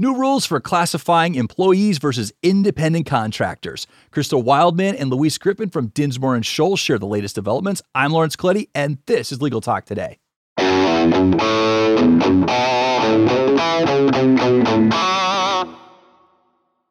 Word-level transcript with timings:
New 0.00 0.14
rules 0.14 0.46
for 0.46 0.60
classifying 0.60 1.34
employees 1.34 1.98
versus 1.98 2.32
independent 2.40 3.04
contractors. 3.04 3.88
Crystal 4.12 4.40
Wildman 4.40 4.94
and 4.94 5.10
Louise 5.10 5.38
Griffin 5.38 5.70
from 5.70 5.88
Dinsmore 5.88 6.36
and 6.36 6.44
Shohl 6.44 6.78
share 6.78 7.00
the 7.00 7.06
latest 7.06 7.34
developments. 7.34 7.82
I'm 7.96 8.12
Laurence 8.12 8.36
Colletti, 8.36 8.68
and 8.76 8.98
this 9.06 9.32
is 9.32 9.42
Legal 9.42 9.60
Talk 9.60 9.86
Today. 9.86 10.18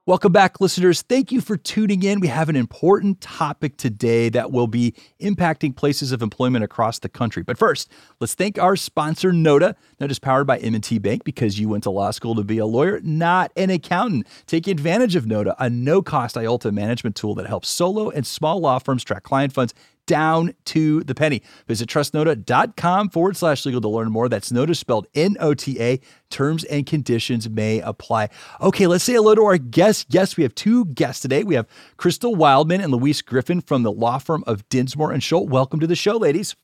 Welcome 0.07 0.31
back, 0.31 0.61
listeners. 0.61 1.01
Thank 1.01 1.33
you 1.33 1.41
for 1.41 1.57
tuning 1.57 2.01
in. 2.01 2.21
We 2.21 2.29
have 2.29 2.47
an 2.47 2.55
important 2.55 3.19
topic 3.19 3.75
today 3.75 4.29
that 4.29 4.53
will 4.53 4.67
be 4.67 4.93
impacting 5.19 5.75
places 5.75 6.13
of 6.13 6.21
employment 6.21 6.63
across 6.63 6.99
the 6.99 7.09
country. 7.09 7.43
But 7.43 7.57
first, 7.57 7.91
let's 8.21 8.33
thank 8.33 8.57
our 8.57 8.77
sponsor, 8.77 9.33
Nota. 9.33 9.75
Nota 9.99 10.11
is 10.11 10.19
powered 10.19 10.47
by 10.47 10.59
M&T 10.59 10.99
Bank 10.99 11.25
because 11.25 11.59
you 11.59 11.67
went 11.67 11.83
to 11.83 11.89
law 11.89 12.11
school 12.11 12.35
to 12.35 12.43
be 12.45 12.57
a 12.57 12.65
lawyer, 12.65 13.01
not 13.03 13.51
an 13.57 13.69
accountant. 13.69 14.27
Take 14.45 14.67
advantage 14.67 15.17
of 15.17 15.25
Nota, 15.25 15.53
a 15.59 15.69
no-cost 15.69 16.37
IOLTA 16.37 16.71
management 16.71 17.17
tool 17.17 17.35
that 17.35 17.47
helps 17.47 17.67
solo 17.67 18.09
and 18.09 18.25
small 18.25 18.61
law 18.61 18.79
firms 18.79 19.03
track 19.03 19.23
client 19.23 19.51
funds 19.51 19.73
down 20.07 20.55
to 20.65 21.03
the 21.03 21.13
penny. 21.13 21.43
Visit 21.67 21.87
trustnota.com 21.87 23.09
forward 23.09 23.37
slash 23.37 23.65
legal 23.65 23.81
to 23.81 23.87
learn 23.87 24.11
more. 24.11 24.27
That's 24.27 24.51
Nota 24.51 24.73
spelled 24.73 25.05
N 25.13 25.37
O 25.39 25.53
T 25.53 25.79
A. 25.79 25.99
Terms 26.31 26.63
and 26.63 26.85
conditions 26.85 27.47
may 27.47 27.79
apply. 27.79 28.29
Okay, 28.59 28.87
let's 28.87 29.03
say 29.03 29.13
hello 29.13 29.35
to 29.35 29.43
our 29.43 29.57
guests. 29.57 30.05
Yes, 30.09 30.35
we 30.35 30.43
have 30.43 30.55
two 30.55 30.85
guests 30.85 31.21
today. 31.21 31.43
We 31.43 31.53
have 31.53 31.67
Crystal 31.97 32.33
Wildman 32.33 32.81
and 32.81 32.91
Louise 32.91 33.21
Griffin 33.21 33.61
from 33.61 33.83
the 33.83 33.91
law 33.91 34.17
firm 34.17 34.43
of 34.47 34.67
Dinsmore 34.69 35.11
and 35.11 35.21
Shohl. 35.21 35.47
Welcome 35.47 35.79
to 35.79 35.87
the 35.87 35.95
show, 35.95 36.17
ladies. 36.17 36.55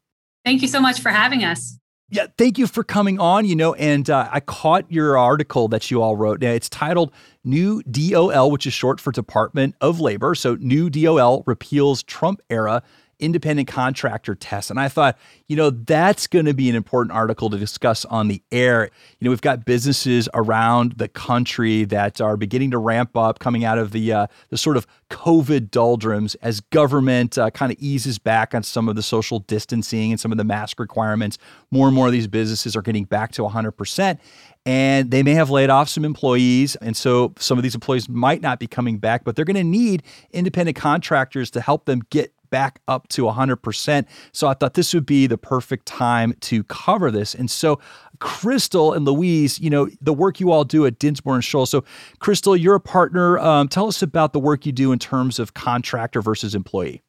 Thank 0.44 0.62
you 0.62 0.68
so 0.68 0.82
much 0.82 1.00
for 1.00 1.10
having 1.10 1.44
us. 1.44 1.78
Yeah, 2.10 2.28
thank 2.38 2.60
you 2.60 2.68
for 2.68 2.84
coming 2.84 3.20
on. 3.20 3.46
You 3.46 3.56
know, 3.56 3.74
and 3.74 4.08
uh, 4.10 4.30
I 4.32 4.40
caught 4.40 4.92
your 4.92 5.18
article 5.18 5.68
that 5.70 5.90
you 5.90 6.02
all 6.02 6.16
wrote. 6.16 6.42
Now, 6.42 6.52
it's 6.52 6.70
titled 6.70 7.12
New 7.44 7.82
DOL, 7.84 8.52
which 8.52 8.68
is 8.68 8.74
short 8.74 9.00
for 9.02 9.12
Department 9.12 9.76
of 9.82 10.00
Labor. 10.00 10.36
So, 10.36 10.56
New 10.56 10.90
DOL 10.90 11.44
repeals 11.48 12.04
Trump 12.04 12.42
era 12.50 12.84
independent 13.24 13.68
contractor 13.68 14.36
test. 14.36 14.70
And 14.70 14.80
I 14.80 14.90
thought, 14.90 15.18
you 15.48 15.56
know, 15.56 15.70
that's 15.70 16.28
going 16.28 16.46
to 16.46 16.54
be 16.54 16.70
an 16.70 16.76
important 16.76 17.16
article 17.16 17.50
to 17.50 17.58
discuss 17.58 18.04
on 18.06 18.28
the 18.28 18.42
air. 18.52 18.90
You 19.20 19.26
know, 19.26 19.30
we've 19.30 19.42
got 19.42 19.66
businesses 19.66 20.28
around 20.34 20.94
the 20.98 21.08
country 21.08 21.86
that 21.86 22.20
are 22.20 22.36
beginning 22.36 22.72
to 22.72 22.78
ramp 22.78 23.16
up 23.16 23.40
coming 23.40 23.64
out 23.64 23.78
of 23.78 23.92
the 23.92 24.12
uh, 24.12 24.28
the 24.50 24.58
sort 24.58 24.78
of 24.78 24.86
COVID 25.10 25.72
doldrums 25.72 26.36
as 26.36 26.60
government 26.60 27.38
uh, 27.38 27.50
kind 27.52 27.72
of 27.72 27.78
eases 27.80 28.20
back 28.20 28.54
on 28.54 28.64
some 28.64 28.90
of 28.90 28.96
the 28.96 29.04
social 29.04 29.40
distancing 29.40 30.12
and 30.12 30.20
some 30.20 30.32
of 30.32 30.38
the 30.38 30.44
mask 30.44 30.80
requirements. 30.80 31.38
More 31.72 31.88
and 31.88 31.96
more 31.96 32.08
of 32.08 32.12
these 32.12 32.28
businesses 32.28 32.76
are 32.76 32.82
getting 32.82 33.06
back 33.06 33.32
to 33.34 33.44
100% 33.44 34.20
and 34.66 35.12
they 35.12 35.24
may 35.24 35.34
have 35.34 35.50
laid 35.50 35.70
off 35.70 35.90
some 35.90 36.06
employees. 36.06 36.76
And 36.78 36.96
so 36.96 37.34
some 37.38 37.58
of 37.58 37.64
these 37.64 37.76
employees 37.76 38.08
might 38.08 38.42
not 38.42 38.60
be 38.60 38.68
coming 38.68 38.98
back, 38.98 39.24
but 39.24 39.36
they're 39.36 39.46
going 39.46 39.56
to 39.56 39.64
need 39.64 40.04
independent 40.32 40.78
contractors 40.78 41.52
to 41.52 41.62
help 41.62 41.86
them 41.86 42.02
get 42.10 42.33
back 42.54 42.82
up 42.88 43.08
to 43.08 43.24
100%. 43.24 44.06
So 44.32 44.48
I 44.48 44.54
thought 44.54 44.76
this 44.76 44.94
would 44.94 45.08
be 45.08 45.26
the 45.26 45.40
perfect 45.40 45.88
time 45.88 46.36
to 46.42 46.64
cover 46.66 47.10
this. 47.10 47.34
And 47.34 47.50
so, 47.50 47.80
Crystal 48.20 48.94
and 48.94 49.06
Louise, 49.06 49.60
you 49.60 49.72
know, 49.72 49.90
the 50.00 50.14
work 50.14 50.40
you 50.40 50.52
all 50.52 50.64
do 50.64 50.86
at 50.86 51.00
Dinsmore 51.00 51.34
and 51.34 51.44
Shohl. 51.44 51.68
So, 51.68 51.84
Crystal, 52.20 52.56
you're 52.56 52.76
a 52.76 52.80
partner. 52.80 53.40
Um, 53.40 53.68
tell 53.68 53.88
us 53.88 54.04
about 54.04 54.34
the 54.34 54.40
work 54.40 54.68
you 54.68 54.72
do 54.72 54.92
in 54.92 55.00
terms 55.00 55.40
of 55.40 55.56
contractor 55.56 56.22
versus 56.22 56.54
employee. 56.54 57.02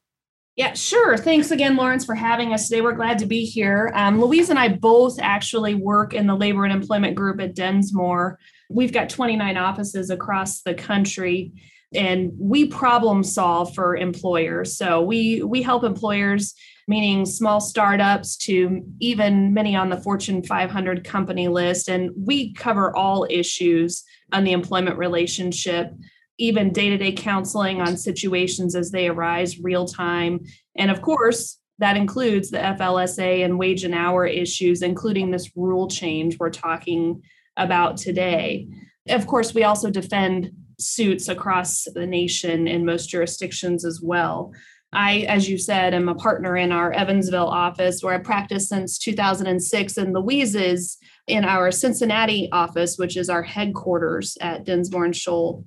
Yeah, 0.57 0.73
sure. 0.73 1.19
Thanks 1.19 1.51
again, 1.51 1.77
Laurence, 1.77 2.07
for 2.07 2.15
having 2.15 2.55
us 2.55 2.69
today. 2.69 2.81
We're 2.81 2.93
glad 2.93 3.19
to 3.19 3.27
be 3.27 3.45
here. 3.45 3.93
Um, 3.95 4.19
Louise 4.19 4.49
and 4.49 4.59
I 4.59 4.69
both 4.69 5.19
actually 5.21 5.75
work 5.75 6.15
in 6.15 6.27
the 6.27 6.35
labor 6.35 6.65
and 6.65 6.73
employment 6.73 7.17
group 7.17 7.39
at 7.39 7.55
Dinsmore. 7.55 8.39
We've 8.71 8.93
got 8.93 9.11
29 9.11 9.59
offices 9.59 10.09
across 10.09 10.63
the 10.63 10.75
country 10.75 11.53
and 11.95 12.33
we 12.39 12.67
problem 12.67 13.23
solve 13.23 13.75
for 13.75 13.97
employers. 13.97 14.77
So 14.77 15.03
we 15.03 15.43
we 15.43 15.63
help 15.63 15.85
employers 15.85 16.55
meaning 16.87 17.25
small 17.25 17.61
startups 17.61 18.37
to 18.37 18.83
even 19.01 19.55
many 19.55 19.75
on 19.75 19.89
the 19.89 20.01
fortune 20.01 20.43
500 20.43 21.05
company 21.05 21.49
list. 21.49 21.89
And 21.89 22.11
we 22.17 22.53
cover 22.55 22.95
all 22.95 23.27
issues 23.31 24.05
on 24.33 24.45
the 24.45 24.53
employment 24.53 24.99
relationship 24.99 25.93
even 26.39 26.73
day-to-day 26.73 27.13
counseling 27.13 27.81
on 27.81 27.97
situations 27.97 28.75
as 28.75 28.91
they 28.91 29.09
arise 29.09 29.61
real 29.61 29.87
time. 29.87 30.41
And 30.77 30.91
of 30.91 31.01
course 31.01 31.59
that 31.79 31.97
includes 31.97 32.51
the 32.51 32.59
FLSA 32.59 33.45
and 33.45 33.59
wage 33.59 33.85
and 33.85 33.95
hour 33.95 34.27
issues 34.27 34.83
including 34.83 35.31
this 35.31 35.51
rule 35.57 35.89
change 35.89 36.39
we're 36.39 36.51
talking 36.51 37.23
about 37.57 37.97
today. 37.97 38.69
Of 39.09 39.27
course 39.27 39.55
we 39.55 39.63
also 39.63 39.91
defend 39.91 40.51
suits 40.79 41.29
across 41.29 41.85
the 41.95 42.07
nation 42.07 42.67
in 42.67 42.85
most 42.85 43.09
jurisdictions 43.09 43.85
as 43.85 44.01
well. 44.03 44.53
I, 44.95 45.27
as 45.29 45.49
you 45.49 45.59
said, 45.59 45.93
am 45.93 46.09
a 46.09 46.15
partner 46.15 46.57
in 46.57 46.71
our 46.71 46.93
Evansville 46.93 47.49
office 47.49 48.03
where 48.03 48.15
I 48.15 48.19
practiced 48.19 48.69
since 48.69 48.99
2006, 48.99 49.97
and 49.97 50.15
Louise 50.15 50.55
is 50.55 50.99
in 51.27 51.45
our 51.45 51.71
Cincinnati 51.71 52.49
office, 52.53 52.97
which 52.97 53.17
is 53.17 53.29
our 53.29 53.43
headquarters 53.43 54.39
at 54.41 54.65
Dinsmore 54.65 55.07
and 55.07 55.15
Shohl. 55.15 55.65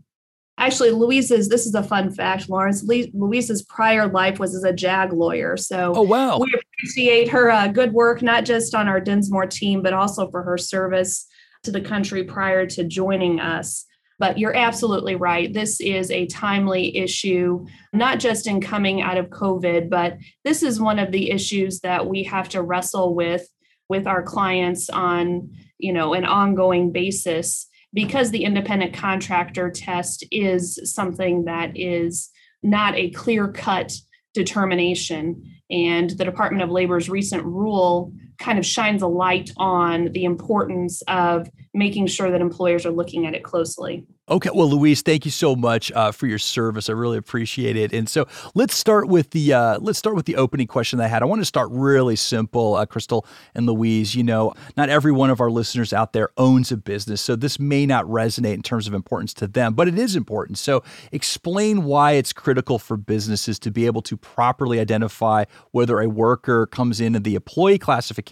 Actually, 0.60 0.92
Louise's, 0.92 1.50
this 1.50 1.68
is 1.68 1.76
a 1.76 1.84
fun 1.84 2.10
fact, 2.10 2.50
Laurence. 2.50 2.84
Louise's 2.84 3.62
prior 3.64 4.08
life 4.08 4.40
was 4.40 4.56
as 4.56 4.64
a 4.64 4.74
JAG 4.74 5.14
lawyer. 5.14 5.56
So 5.56 5.94
oh, 5.96 6.02
wow. 6.02 6.40
we 6.40 6.52
appreciate 6.52 7.30
her 7.30 7.52
uh, 7.52 7.68
good 7.68 7.94
work, 7.94 8.24
not 8.24 8.44
just 8.44 8.74
on 8.74 8.88
our 8.88 9.00
Dinsmore 9.00 9.46
team, 9.46 9.84
but 9.84 9.94
also 9.94 10.32
for 10.32 10.42
her 10.42 10.58
service 10.58 11.28
to 11.64 11.72
the 11.72 11.82
country 11.82 12.24
prior 12.24 12.66
to 12.66 12.84
joining 12.84 13.40
us. 13.40 13.86
But 14.20 14.40
you're 14.40 14.56
absolutely 14.56 15.16
right. 15.16 15.54
This 15.54 15.80
is 15.80 16.10
a 16.10 16.26
timely 16.26 16.98
issue, 16.98 17.66
not 17.94 18.20
just 18.20 18.48
in 18.48 18.62
coming 18.62 19.02
out 19.02 19.18
of 19.18 19.30
COVID, 19.30 19.90
but 19.90 20.18
this 20.44 20.64
is 20.64 20.82
one 20.82 20.98
of 20.98 21.12
the 21.12 21.30
issues 21.30 21.82
that 21.82 22.08
we 22.08 22.24
have 22.24 22.50
to 22.50 22.64
wrestle 22.64 23.14
with 23.14 23.48
with 23.90 24.08
our 24.08 24.24
clients 24.24 24.90
on, 24.90 25.50
you 25.78 25.94
know, 25.94 26.14
an 26.14 26.26
ongoing 26.26 26.92
basis 26.92 27.68
because 27.94 28.32
the 28.32 28.44
independent 28.44 28.94
contractor 28.94 29.72
test 29.72 30.26
is 30.32 30.80
something 30.84 31.46
that 31.46 31.72
is 31.76 32.30
not 32.64 32.96
a 32.96 33.10
clear 33.12 33.48
cut 33.48 33.94
determination. 34.34 35.44
And 35.70 36.10
the 36.12 36.26
Department 36.26 36.64
of 36.64 36.70
Labor's 36.70 37.10
recent 37.10 37.44
rule 37.44 38.14
kind 38.38 38.60
of 38.60 38.66
shines 38.66 39.02
a 39.02 39.08
light 39.08 39.52
on 39.58 40.12
the 40.14 40.24
importance 40.26 41.02
of 41.08 41.50
making 41.74 42.08
sure 42.08 42.32
that 42.32 42.42
employers 42.42 42.86
are 42.86 42.92
looking 42.92 43.26
at 43.26 43.34
it 43.34 43.44
closely. 43.44 44.06
Okay, 44.30 44.50
well, 44.54 44.70
Louise, 44.70 45.02
thank 45.02 45.24
you 45.24 45.32
so 45.32 45.56
much 45.56 45.90
uh, 45.94 46.12
for 46.12 46.28
your 46.28 46.38
service. 46.38 46.90
I 46.90 46.92
really 46.92 47.18
appreciate 47.18 47.78
it. 47.78 47.94
And 47.94 48.10
so 48.10 48.28
let's 48.56 48.76
start 48.76 49.08
with 49.08 49.30
the 49.30 49.54
uh, 49.54 49.80
let's 49.80 49.98
start 49.98 50.18
with 50.18 50.26
the 50.26 50.36
opening 50.36 50.68
question 50.68 51.00
that 51.00 51.06
I 51.06 51.08
had. 51.08 51.22
I 51.22 51.26
want 51.26 51.40
to 51.40 51.46
start 51.46 51.70
really 51.72 52.18
simple, 52.18 52.76
uh, 52.76 52.86
Crystal 52.86 53.26
and 53.56 53.66
Louise. 53.66 54.16
You 54.16 54.24
know, 54.24 54.54
not 54.76 54.90
every 54.90 55.14
one 55.14 55.30
of 55.30 55.40
our 55.40 55.50
listeners 55.50 55.94
out 55.94 56.12
there 56.12 56.28
owns 56.36 56.74
a 56.74 56.78
business, 56.78 57.22
so 57.22 57.38
this 57.38 57.58
may 57.58 57.86
not 57.86 58.04
resonate 58.04 58.56
in 58.56 58.64
terms 58.64 58.86
of 58.86 58.94
importance 58.94 59.34
to 59.36 59.48
them, 59.48 59.74
but 59.74 59.88
it 59.88 59.98
is 59.98 60.18
important. 60.18 60.58
So 60.58 60.84
explain 61.14 61.86
why 61.86 62.14
it's 62.14 62.34
critical 62.34 62.80
for 62.80 62.98
businesses 62.98 63.58
to 63.60 63.72
be 63.72 63.86
able 63.86 64.02
to 64.02 64.18
properly 64.18 64.82
identify 64.82 65.46
whether 65.72 66.02
a 66.02 66.10
worker 66.10 66.66
comes 66.66 67.00
in 67.00 67.14
the 67.14 67.36
employee 67.36 67.80
classification 67.80 68.27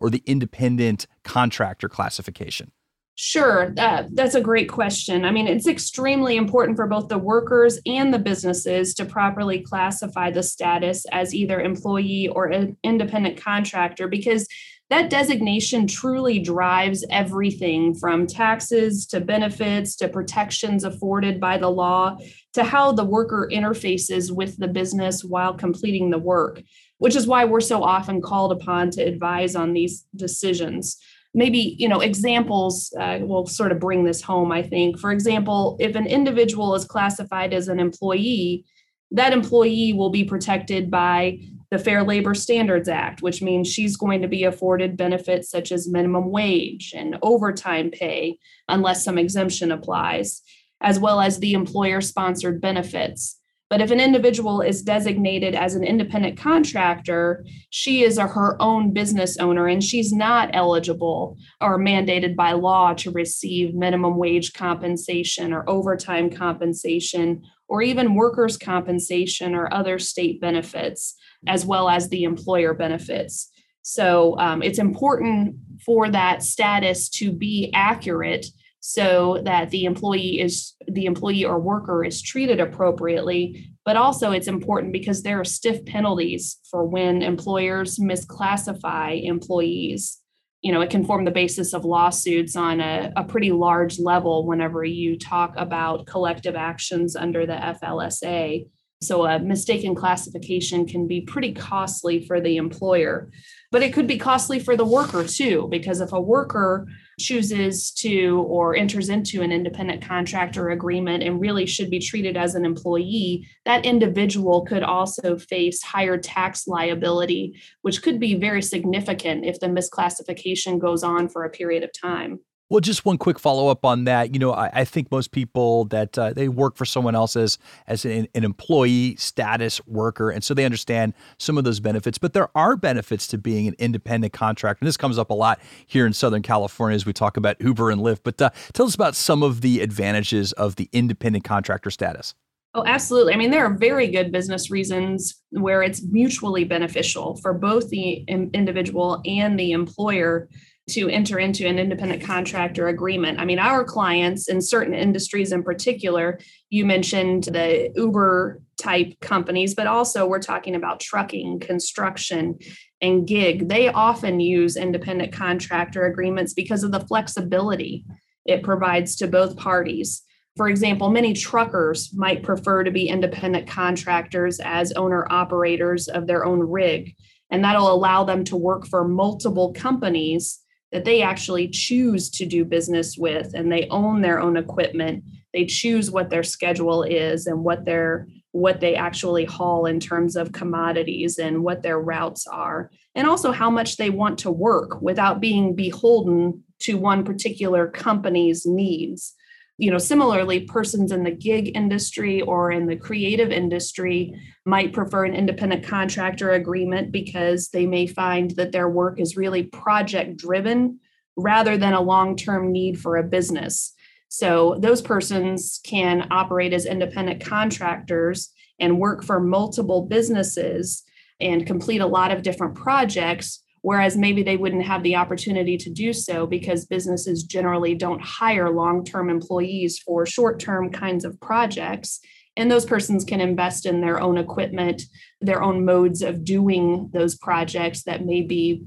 or 0.00 0.10
the 0.10 0.22
independent 0.26 1.06
contractor 1.24 1.88
classification. 1.88 2.72
Sure, 3.14 3.74
uh, 3.78 4.04
that's 4.14 4.34
a 4.34 4.40
great 4.40 4.70
question. 4.70 5.26
I 5.26 5.30
mean, 5.30 5.46
it's 5.46 5.66
extremely 5.66 6.36
important 6.36 6.76
for 6.76 6.86
both 6.86 7.08
the 7.08 7.18
workers 7.18 7.78
and 7.84 8.12
the 8.12 8.18
businesses 8.18 8.94
to 8.94 9.04
properly 9.04 9.60
classify 9.60 10.30
the 10.30 10.42
status 10.42 11.04
as 11.12 11.34
either 11.34 11.60
employee 11.60 12.28
or 12.28 12.46
an 12.46 12.76
independent 12.82 13.40
contractor 13.40 14.08
because 14.08 14.48
that 14.92 15.08
designation 15.08 15.86
truly 15.86 16.38
drives 16.38 17.02
everything 17.10 17.94
from 17.94 18.26
taxes 18.26 19.06
to 19.06 19.20
benefits 19.20 19.96
to 19.96 20.08
protections 20.08 20.84
afforded 20.84 21.40
by 21.40 21.56
the 21.56 21.70
law 21.70 22.16
to 22.52 22.62
how 22.62 22.92
the 22.92 23.04
worker 23.04 23.48
interfaces 23.50 24.30
with 24.30 24.58
the 24.58 24.68
business 24.68 25.24
while 25.24 25.54
completing 25.54 26.10
the 26.10 26.18
work, 26.18 26.62
which 27.02 27.16
is 27.16 27.26
why 27.26 27.44
we're 27.44 27.60
so 27.60 27.82
often 27.82 28.22
called 28.22 28.52
upon 28.52 28.88
to 28.88 29.02
advise 29.02 29.56
on 29.56 29.72
these 29.72 30.06
decisions. 30.14 30.98
Maybe 31.34 31.74
you 31.76 31.88
know 31.88 31.98
examples 31.98 32.94
uh, 32.96 33.18
will 33.22 33.44
sort 33.44 33.72
of 33.72 33.80
bring 33.80 34.04
this 34.04 34.22
home 34.22 34.52
i 34.52 34.62
think. 34.62 35.00
For 35.00 35.10
example 35.10 35.76
if 35.80 35.96
an 35.96 36.06
individual 36.06 36.76
is 36.76 36.84
classified 36.84 37.52
as 37.52 37.66
an 37.66 37.80
employee 37.80 38.64
that 39.10 39.32
employee 39.32 39.92
will 39.92 40.10
be 40.10 40.22
protected 40.22 40.92
by 40.92 41.40
the 41.72 41.78
fair 41.78 42.04
labor 42.04 42.34
standards 42.34 42.88
act 42.88 43.20
which 43.20 43.42
means 43.42 43.66
she's 43.66 43.96
going 43.96 44.22
to 44.22 44.28
be 44.28 44.44
afforded 44.44 44.96
benefits 44.96 45.50
such 45.50 45.72
as 45.72 45.88
minimum 45.88 46.30
wage 46.30 46.94
and 46.96 47.18
overtime 47.20 47.90
pay 47.90 48.38
unless 48.68 49.02
some 49.02 49.18
exemption 49.18 49.72
applies 49.72 50.42
as 50.80 51.00
well 51.00 51.20
as 51.20 51.38
the 51.38 51.54
employer 51.54 52.00
sponsored 52.00 52.60
benefits 52.60 53.41
But 53.72 53.80
if 53.80 53.90
an 53.90 54.00
individual 54.00 54.60
is 54.60 54.82
designated 54.82 55.54
as 55.54 55.74
an 55.74 55.82
independent 55.82 56.36
contractor, 56.36 57.42
she 57.70 58.02
is 58.02 58.18
a, 58.18 58.26
her 58.26 58.60
own 58.60 58.92
business 58.92 59.38
owner 59.38 59.66
and 59.66 59.82
she's 59.82 60.12
not 60.12 60.50
eligible 60.52 61.38
or 61.58 61.78
mandated 61.78 62.36
by 62.36 62.52
law 62.52 62.92
to 62.92 63.10
receive 63.10 63.74
minimum 63.74 64.18
wage 64.18 64.52
compensation 64.52 65.54
or 65.54 65.64
overtime 65.70 66.28
compensation 66.28 67.44
or 67.66 67.80
even 67.80 68.14
workers' 68.14 68.58
compensation 68.58 69.54
or 69.54 69.72
other 69.72 69.98
state 69.98 70.38
benefits, 70.38 71.14
as 71.46 71.64
well 71.64 71.88
as 71.88 72.10
the 72.10 72.24
employer 72.24 72.74
benefits. 72.74 73.50
So 73.80 74.38
um, 74.38 74.62
it's 74.62 74.78
important 74.78 75.56
for 75.86 76.10
that 76.10 76.42
status 76.42 77.08
to 77.08 77.32
be 77.32 77.70
accurate 77.72 78.44
so 78.80 79.40
that 79.44 79.70
the 79.70 79.84
employee 79.84 80.40
is 80.40 80.74
the 80.92 81.06
employee 81.06 81.44
or 81.44 81.58
worker 81.58 82.04
is 82.04 82.22
treated 82.22 82.60
appropriately 82.60 83.72
but 83.84 83.96
also 83.96 84.30
it's 84.30 84.46
important 84.46 84.92
because 84.92 85.22
there 85.22 85.40
are 85.40 85.44
stiff 85.44 85.84
penalties 85.84 86.58
for 86.70 86.84
when 86.86 87.22
employers 87.22 87.98
misclassify 87.98 89.24
employees. 89.24 90.18
You 90.62 90.70
know 90.70 90.80
it 90.80 90.90
can 90.90 91.04
form 91.04 91.24
the 91.24 91.32
basis 91.32 91.72
of 91.72 91.84
lawsuits 91.84 92.54
on 92.54 92.80
a, 92.80 93.12
a 93.16 93.24
pretty 93.24 93.50
large 93.50 93.98
level 93.98 94.46
whenever 94.46 94.84
you 94.84 95.18
talk 95.18 95.54
about 95.56 96.06
collective 96.06 96.54
actions 96.54 97.16
under 97.16 97.44
the 97.46 97.54
flsa 97.54 98.64
so 99.02 99.26
a 99.26 99.40
mistaken 99.40 99.96
classification 99.96 100.86
can 100.86 101.08
be 101.08 101.22
pretty 101.22 101.52
costly 101.52 102.24
for 102.24 102.40
the 102.40 102.58
employer 102.58 103.28
but 103.72 103.82
it 103.82 103.92
could 103.92 104.06
be 104.06 104.16
costly 104.16 104.60
for 104.60 104.76
the 104.76 104.84
worker 104.84 105.24
too 105.24 105.66
because 105.68 106.00
if 106.00 106.12
a 106.12 106.20
worker 106.20 106.86
chooses 107.22 107.90
to 107.92 108.44
or 108.48 108.74
enters 108.74 109.08
into 109.08 109.42
an 109.42 109.52
independent 109.52 110.02
contractor 110.02 110.70
agreement 110.70 111.22
and 111.22 111.40
really 111.40 111.66
should 111.66 111.88
be 111.88 111.98
treated 111.98 112.36
as 112.36 112.54
an 112.54 112.64
employee, 112.64 113.46
that 113.64 113.86
individual 113.86 114.64
could 114.64 114.82
also 114.82 115.38
face 115.38 115.82
higher 115.82 116.18
tax 116.18 116.66
liability, 116.66 117.60
which 117.82 118.02
could 118.02 118.18
be 118.18 118.34
very 118.34 118.62
significant 118.62 119.44
if 119.44 119.60
the 119.60 119.66
misclassification 119.66 120.78
goes 120.78 121.02
on 121.02 121.28
for 121.28 121.44
a 121.44 121.50
period 121.50 121.82
of 121.82 121.90
time. 121.92 122.40
Well, 122.72 122.80
just 122.80 123.04
one 123.04 123.18
quick 123.18 123.38
follow 123.38 123.68
up 123.68 123.84
on 123.84 124.04
that. 124.04 124.32
You 124.32 124.38
know, 124.38 124.54
I, 124.54 124.70
I 124.72 124.84
think 124.86 125.10
most 125.10 125.30
people 125.30 125.84
that 125.86 126.16
uh, 126.16 126.32
they 126.32 126.48
work 126.48 126.74
for 126.74 126.86
someone 126.86 127.14
else 127.14 127.36
as 127.36 127.58
as 127.86 128.06
an, 128.06 128.28
an, 128.34 128.44
employee 128.44 129.14
status 129.16 129.86
worker, 129.86 130.30
and 130.30 130.42
so 130.42 130.54
they 130.54 130.64
understand 130.64 131.12
some 131.36 131.58
of 131.58 131.64
those 131.64 131.80
benefits. 131.80 132.16
But 132.16 132.32
there 132.32 132.48
are 132.54 132.76
benefits 132.76 133.26
to 133.26 133.36
being 133.36 133.68
an 133.68 133.74
independent 133.78 134.32
contractor, 134.32 134.78
and 134.80 134.88
this 134.88 134.96
comes 134.96 135.18
up 135.18 135.28
a 135.28 135.34
lot 135.34 135.60
here 135.86 136.06
in 136.06 136.14
Southern 136.14 136.40
California 136.40 136.94
as 136.94 137.04
we 137.04 137.12
talk 137.12 137.36
about 137.36 137.60
Uber 137.60 137.90
and 137.90 138.00
Lyft. 138.00 138.20
But 138.24 138.40
uh, 138.40 138.48
tell 138.72 138.86
us 138.86 138.94
about 138.94 139.16
some 139.16 139.42
of 139.42 139.60
the 139.60 139.80
advantages 139.80 140.52
of 140.52 140.76
the 140.76 140.88
independent 140.94 141.44
contractor 141.44 141.90
status. 141.90 142.34
Oh, 142.74 142.84
absolutely. 142.86 143.34
I 143.34 143.36
mean, 143.36 143.50
there 143.50 143.66
are 143.66 143.76
very 143.76 144.06
good 144.06 144.32
business 144.32 144.70
reasons 144.70 145.42
where 145.50 145.82
it's 145.82 146.02
mutually 146.04 146.64
beneficial 146.64 147.36
for 147.42 147.52
both 147.52 147.90
the 147.90 148.24
individual 148.28 149.20
and 149.26 149.60
the 149.60 149.72
employer 149.72 150.48
to 150.90 151.08
enter 151.08 151.38
into 151.38 151.66
an 151.66 151.78
independent 151.78 152.22
contractor 152.22 152.88
agreement. 152.88 153.38
I 153.38 153.44
mean, 153.44 153.60
our 153.60 153.84
clients 153.84 154.48
in 154.48 154.60
certain 154.60 154.94
industries 154.94 155.52
in 155.52 155.62
particular, 155.62 156.40
you 156.70 156.84
mentioned 156.84 157.44
the 157.44 157.90
Uber 157.94 158.60
type 158.80 159.14
companies, 159.20 159.74
but 159.76 159.86
also 159.86 160.26
we're 160.26 160.40
talking 160.40 160.74
about 160.74 160.98
trucking, 160.98 161.60
construction, 161.60 162.58
and 163.00 163.26
gig. 163.26 163.68
They 163.68 163.88
often 163.88 164.40
use 164.40 164.76
independent 164.76 165.32
contractor 165.32 166.04
agreements 166.06 166.52
because 166.52 166.82
of 166.82 166.90
the 166.90 167.06
flexibility 167.06 168.04
it 168.44 168.64
provides 168.64 169.14
to 169.16 169.28
both 169.28 169.56
parties. 169.56 170.22
For 170.56 170.68
example, 170.68 171.10
many 171.10 171.32
truckers 171.32 172.12
might 172.12 172.42
prefer 172.42 172.82
to 172.82 172.90
be 172.90 173.08
independent 173.08 173.68
contractors 173.68 174.58
as 174.60 174.92
owner 174.92 175.26
operators 175.30 176.08
of 176.08 176.26
their 176.26 176.44
own 176.44 176.58
rig, 176.58 177.14
and 177.50 177.64
that'll 177.64 177.92
allow 177.92 178.24
them 178.24 178.42
to 178.44 178.56
work 178.56 178.86
for 178.86 179.06
multiple 179.06 179.72
companies 179.72 180.58
that 180.92 181.04
they 181.04 181.22
actually 181.22 181.68
choose 181.68 182.30
to 182.30 182.46
do 182.46 182.64
business 182.64 183.16
with 183.16 183.54
and 183.54 183.72
they 183.72 183.88
own 183.88 184.20
their 184.20 184.40
own 184.40 184.56
equipment. 184.56 185.24
They 185.52 185.64
choose 185.64 186.10
what 186.10 186.30
their 186.30 186.42
schedule 186.42 187.02
is 187.02 187.46
and 187.46 187.64
what 187.64 187.84
their 187.84 188.28
what 188.52 188.80
they 188.80 188.94
actually 188.94 189.46
haul 189.46 189.86
in 189.86 189.98
terms 189.98 190.36
of 190.36 190.52
commodities 190.52 191.38
and 191.38 191.64
what 191.64 191.82
their 191.82 191.98
routes 191.98 192.46
are 192.46 192.90
and 193.14 193.26
also 193.26 193.50
how 193.50 193.70
much 193.70 193.96
they 193.96 194.10
want 194.10 194.38
to 194.38 194.50
work 194.50 195.00
without 195.00 195.40
being 195.40 195.74
beholden 195.74 196.62
to 196.78 196.98
one 196.98 197.24
particular 197.24 197.88
company's 197.88 198.66
needs 198.66 199.34
you 199.82 199.90
know 199.90 199.98
similarly 199.98 200.60
persons 200.60 201.10
in 201.10 201.24
the 201.24 201.30
gig 201.32 201.76
industry 201.76 202.40
or 202.42 202.70
in 202.70 202.86
the 202.86 202.94
creative 202.94 203.50
industry 203.50 204.32
might 204.64 204.92
prefer 204.92 205.24
an 205.24 205.34
independent 205.34 205.84
contractor 205.84 206.52
agreement 206.52 207.10
because 207.10 207.68
they 207.70 207.84
may 207.84 208.06
find 208.06 208.52
that 208.52 208.70
their 208.70 208.88
work 208.88 209.18
is 209.18 209.36
really 209.36 209.64
project 209.64 210.36
driven 210.36 211.00
rather 211.34 211.76
than 211.76 211.94
a 211.94 212.00
long-term 212.00 212.70
need 212.70 212.96
for 213.00 213.16
a 213.16 213.24
business. 213.24 213.92
So 214.28 214.76
those 214.78 215.02
persons 215.02 215.80
can 215.82 216.28
operate 216.30 216.72
as 216.72 216.86
independent 216.86 217.44
contractors 217.44 218.50
and 218.78 219.00
work 219.00 219.24
for 219.24 219.40
multiple 219.40 220.02
businesses 220.02 221.02
and 221.40 221.66
complete 221.66 222.00
a 222.00 222.06
lot 222.06 222.30
of 222.30 222.42
different 222.42 222.76
projects 222.76 223.64
whereas 223.82 224.16
maybe 224.16 224.42
they 224.42 224.56
wouldn't 224.56 224.84
have 224.84 225.02
the 225.02 225.16
opportunity 225.16 225.76
to 225.76 225.90
do 225.90 226.12
so 226.12 226.46
because 226.46 226.86
businesses 226.86 227.42
generally 227.42 227.94
don't 227.94 228.22
hire 228.22 228.70
long 228.70 229.04
term 229.04 229.28
employees 229.28 229.98
for 229.98 230.24
short 230.24 230.58
term 230.58 230.90
kinds 230.90 231.24
of 231.24 231.38
projects. 231.40 232.20
And 232.56 232.70
those 232.70 232.84
persons 232.84 233.24
can 233.24 233.40
invest 233.40 233.86
in 233.86 234.00
their 234.00 234.20
own 234.20 234.38
equipment, 234.38 235.02
their 235.40 235.62
own 235.62 235.84
modes 235.84 236.22
of 236.22 236.44
doing 236.44 237.10
those 237.12 237.36
projects 237.36 238.04
that 238.04 238.24
maybe 238.24 238.84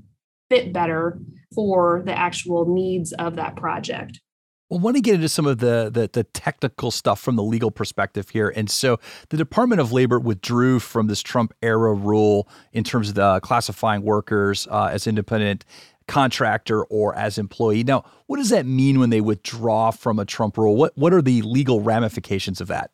fit 0.49 0.71
better 0.71 1.19
for 1.53 2.03
the 2.05 2.17
actual 2.17 2.73
needs 2.73 3.11
of 3.13 3.37
that 3.37 3.55
project. 3.55 4.19
Well, 4.69 4.79
I 4.79 4.83
want 4.83 4.95
to 4.95 5.01
get 5.01 5.15
into 5.15 5.29
some 5.29 5.45
of 5.45 5.59
the, 5.59 5.91
the, 5.93 6.09
the 6.11 6.23
technical 6.23 6.89
stuff 6.89 7.19
from 7.19 7.35
the 7.35 7.43
legal 7.43 7.69
perspective 7.69 8.29
here. 8.29 8.51
And 8.55 8.69
so, 8.69 8.99
the 9.29 9.37
Department 9.37 9.79
of 9.79 9.91
Labor 9.91 10.19
withdrew 10.19 10.79
from 10.79 11.05
this 11.07 11.21
Trump 11.21 11.53
era 11.61 11.93
rule 11.93 12.49
in 12.73 12.83
terms 12.83 13.09
of 13.09 13.15
the 13.15 13.39
classifying 13.41 14.01
workers 14.01 14.67
uh, 14.71 14.89
as 14.91 15.05
independent 15.05 15.65
contractor 16.07 16.83
or 16.85 17.15
as 17.15 17.37
employee. 17.37 17.83
Now, 17.83 18.05
what 18.25 18.37
does 18.37 18.49
that 18.49 18.65
mean 18.65 18.99
when 18.99 19.11
they 19.11 19.21
withdraw 19.21 19.91
from 19.91 20.17
a 20.17 20.25
Trump 20.25 20.57
rule? 20.57 20.75
What 20.75 20.97
what 20.97 21.13
are 21.13 21.21
the 21.21 21.43
legal 21.43 21.81
ramifications 21.81 22.59
of 22.59 22.67
that? 22.67 22.89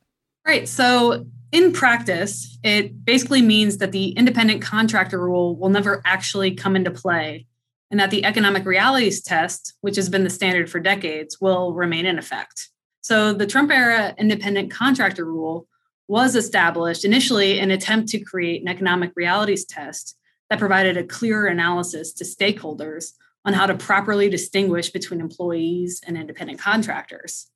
Right. 0.45 0.67
So, 0.67 1.25
in 1.53 1.71
practice, 1.71 2.57
it 2.63 3.05
basically 3.05 3.41
means 3.41 3.77
that 3.77 3.91
the 3.91 4.09
independent 4.09 4.61
contractor 4.61 5.19
rule 5.21 5.55
will 5.55 5.69
never 5.69 6.01
actually 6.05 6.55
come 6.55 6.75
into 6.75 6.91
play 6.91 7.45
and 7.91 7.99
that 7.99 8.09
the 8.09 8.25
economic 8.25 8.65
realities 8.65 9.21
test, 9.21 9.73
which 9.81 9.97
has 9.97 10.09
been 10.09 10.23
the 10.23 10.29
standard 10.29 10.69
for 10.69 10.79
decades, 10.79 11.39
will 11.41 11.73
remain 11.73 12.05
in 12.05 12.17
effect. 12.17 12.69
So 13.01 13.33
the 13.33 13.45
Trump 13.45 13.69
era 13.71 14.15
independent 14.17 14.71
contractor 14.71 15.25
rule 15.25 15.67
was 16.07 16.35
established 16.35 17.05
initially 17.05 17.59
in 17.59 17.65
an 17.65 17.71
attempt 17.71 18.09
to 18.09 18.19
create 18.19 18.61
an 18.61 18.67
economic 18.67 19.11
realities 19.15 19.65
test 19.65 20.17
that 20.49 20.59
provided 20.59 20.97
a 20.97 21.03
clearer 21.03 21.47
analysis 21.47 22.13
to 22.13 22.23
stakeholders 22.23 23.11
on 23.45 23.53
how 23.53 23.65
to 23.65 23.75
properly 23.75 24.29
distinguish 24.29 24.89
between 24.89 25.19
employees 25.19 26.01
and 26.05 26.17
independent 26.17 26.59
contractors. 26.59 27.47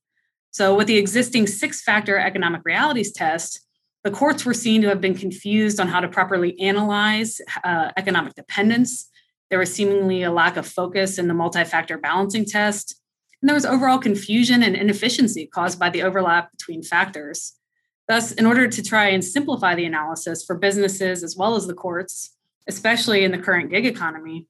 So, 0.51 0.74
with 0.74 0.88
the 0.88 0.98
existing 0.98 1.48
six 1.48 1.82
factor 1.82 2.18
economic 2.18 2.62
realities 2.63 3.12
test, 3.12 3.62
the 4.04 4.12
courts 4.12 4.46
were 4.46 4.54
seen 4.54 4.82
to 4.82 4.88
have 4.88 5.01
been 5.01 5.15
confused 5.15 5.80
on 5.80 5.88
how 5.88 6.00
to 6.00 6.08
properly 6.08 6.60
analyze 6.60 7.42
uh, 7.63 7.92
economic 7.98 8.36
dependence 8.36 9.10
there 9.50 9.60
was 9.60 9.74
seemingly 9.74 10.24
a 10.24 10.32
lack 10.32 10.58
of 10.58 10.68
focus 10.68 11.18
in 11.18 11.28
the 11.28 11.34
multi 11.34 11.64
factor 11.64 11.98
balancing 11.98 12.46
test. 12.46 13.00
And 13.42 13.50
there 13.50 13.56
was 13.56 13.66
overall 13.66 14.00
confusion 14.00 14.64
and 14.64 14.75
inefficiency 14.75 15.46
caused 15.48 15.80
by 15.80 15.90
the 15.90 16.04
overlap 16.04 16.52
between 16.52 16.82
factors. 16.82 17.54
Thus, 18.08 18.32
in 18.32 18.46
order 18.46 18.68
to 18.68 18.84
try 18.84 19.08
and 19.08 19.24
simplify 19.24 19.75
the 19.75 19.86
analysis 19.86 20.44
for 20.46 20.58
businesses 20.58 21.24
as 21.24 21.36
well 21.36 21.56
as 21.56 21.68
the 21.68 21.74
courts, 21.74 22.36
especially 22.68 23.24
in 23.24 23.32
the 23.32 23.38
current 23.38 23.70
gig 23.70 23.86
economy, 23.86 24.48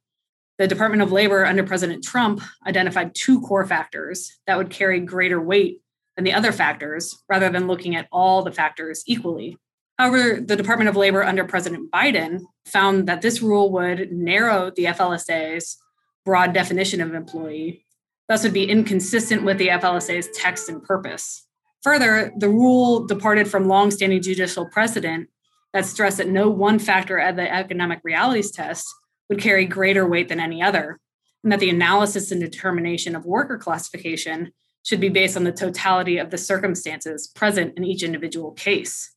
the 0.58 0.68
Department 0.68 1.02
of 1.02 1.12
Labor 1.12 1.46
under 1.46 1.64
President 1.64 2.04
Trump 2.04 2.42
identified 2.66 3.14
two 3.14 3.42
core 3.42 3.66
factors 3.66 4.32
that 4.48 4.58
would 4.58 4.70
carry 4.70 5.00
greater 5.02 5.42
weight 5.42 5.82
than 6.16 6.24
the 6.24 6.34
other 6.34 6.52
factors 6.52 7.22
rather 7.28 7.50
than 7.50 7.68
looking 7.68 7.96
at 7.96 8.08
all 8.12 8.42
the 8.42 8.52
factors 8.52 9.04
equally. 9.06 9.58
However, 9.98 10.42
the 10.42 10.58
Department 10.58 10.90
of 10.90 10.96
Labor 10.96 11.24
under 11.24 11.46
President 11.46 11.90
Biden 11.92 12.42
found 12.66 13.08
that 13.08 13.22
this 13.22 13.42
rule 13.42 13.72
would 13.72 14.12
narrow 14.12 14.72
the 14.76 14.86
FLSA's 14.86 15.78
broad 16.26 16.54
definition 16.54 17.00
of 17.02 17.14
employee, 17.14 17.86
thus, 18.28 18.44
would 18.44 18.54
be 18.54 18.70
inconsistent 18.70 19.44
with 19.44 19.58
the 19.58 19.70
FLSA's 19.70 20.30
text 20.34 20.68
and 20.68 20.84
purpose. 20.84 21.46
Further, 21.84 22.34
the 22.36 22.50
rule 22.50 23.06
departed 23.06 23.48
from 23.48 23.68
longstanding 23.68 24.22
judicial 24.22 24.66
precedent 24.66 25.30
that 25.72 25.86
stressed 25.86 26.18
that 26.18 26.30
no 26.30 26.50
one 26.50 26.80
factor 26.80 27.18
of 27.18 27.36
the 27.36 27.54
economic 27.54 28.00
realities 28.04 28.52
test 28.52 28.88
would 29.30 29.40
carry 29.40 29.66
greater 29.66 30.08
weight 30.08 30.28
than 30.28 30.40
any 30.40 30.62
other, 30.62 31.00
and 31.44 31.52
that 31.52 31.60
the 31.60 31.70
analysis 31.70 32.32
and 32.32 32.42
determination 32.42 33.16
of 33.16 33.26
worker 33.26 33.58
classification 33.58 34.52
should 34.84 35.00
be 35.00 35.10
based 35.10 35.38
on 35.38 35.44
the 35.44 35.52
totality 35.52 36.18
of 36.18 36.32
the 36.32 36.38
circumstances 36.38 37.28
present 37.28 37.78
in 37.78 37.84
each 37.84 38.04
individual 38.04 38.52
case. 38.52 39.15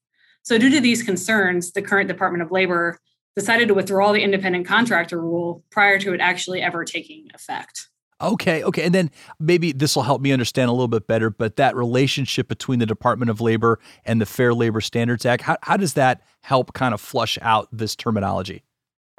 So, 0.49 0.57
due 0.57 0.71
to 0.71 0.81
these 0.81 1.03
concerns, 1.03 1.73
the 1.73 1.83
current 1.83 2.09
Department 2.09 2.43
of 2.43 2.51
Labor 2.51 2.99
decided 3.37 3.69
to 3.69 3.75
withdraw 3.75 4.13
the 4.13 4.23
independent 4.23 4.67
contractor 4.67 5.21
rule 5.21 5.63
prior 5.71 5.99
to 5.99 6.15
it 6.15 6.23
actually 6.23 6.63
ever 6.63 6.87
taking 6.87 7.29
effect. 7.35 7.91
Okay, 8.23 8.65
okay. 8.65 8.85
And 8.85 8.95
then 8.95 9.11
maybe 9.39 9.73
this 9.73 9.95
will 9.95 10.05
help 10.05 10.23
me 10.23 10.33
understand 10.33 10.71
a 10.71 10.73
little 10.73 10.89
bit 10.89 11.07
better, 11.07 11.29
but 11.29 11.57
that 11.57 11.77
relationship 11.77 12.49
between 12.49 12.79
the 12.79 12.87
Department 12.87 13.29
of 13.29 13.43
Labor 13.43 13.79
and 14.07 14.23
the 14.23 14.25
Fair 14.25 14.55
Labor 14.55 14.81
Standards 14.81 15.27
Act, 15.27 15.43
how, 15.43 15.59
how 15.65 15.77
does 15.77 15.93
that 15.93 16.23
help 16.41 16.73
kind 16.73 16.95
of 16.95 17.01
flush 17.03 17.37
out 17.43 17.69
this 17.71 17.95
terminology? 17.95 18.65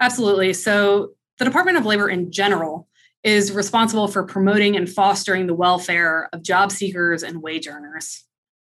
Absolutely. 0.02 0.54
So, 0.54 1.12
the 1.38 1.46
Department 1.46 1.78
of 1.78 1.86
Labor 1.86 2.10
in 2.10 2.32
general 2.32 2.88
is 3.24 3.52
responsible 3.52 4.08
for 4.08 4.24
promoting 4.24 4.76
and 4.76 4.90
fostering 4.90 5.46
the 5.46 5.54
welfare 5.54 6.28
of 6.34 6.42
job 6.42 6.72
seekers 6.72 7.22
and 7.22 7.44
wage 7.44 7.68
earners. 7.68 8.26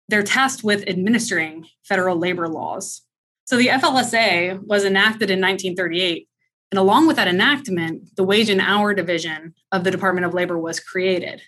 They're 0.10 0.24
tasked 0.24 0.64
with 0.64 0.88
administering 0.88 1.68
federal 1.84 2.18
labor 2.18 2.48
laws. 2.48 3.02
So 3.46 3.58
the 3.58 3.68
FLSA 3.68 4.60
was 4.66 4.86
enacted 4.86 5.30
in 5.30 5.40
1938. 5.40 6.28
And 6.72 6.80
along 6.80 7.08
with 7.08 7.18
that 7.18 7.28
enactment, 7.28 8.16
the 8.16 8.24
Wage 8.24 8.50
and 8.50 8.62
Hour 8.62 8.94
Division 8.94 9.54
of 9.72 9.84
the 9.84 9.92
Department 9.92 10.26
of 10.26 10.34
Labor 10.34 10.58
was 10.58 10.80
created. 10.80 11.42